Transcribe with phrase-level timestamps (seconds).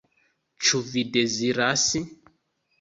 [0.67, 1.87] Ĉu vi deziras?